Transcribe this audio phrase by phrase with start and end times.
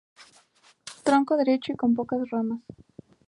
[1.03, 2.63] Tronco derecho y con pocas ramas.